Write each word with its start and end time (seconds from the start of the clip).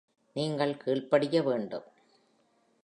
நீங்கள் 0.35 0.73
கீழ்ப்படிய 0.77 1.41
வேண்டும். 1.41 1.87